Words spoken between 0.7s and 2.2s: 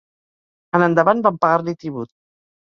En endavant van pagar-li tribut.